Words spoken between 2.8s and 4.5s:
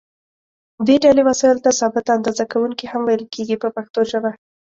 هم ویل کېږي په پښتو ژبه.